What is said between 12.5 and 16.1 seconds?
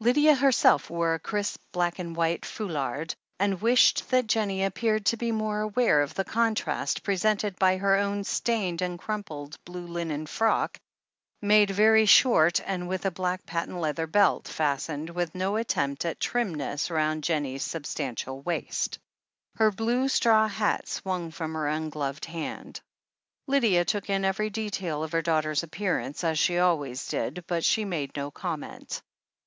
and with a black patent leather belt, fastened with no attempt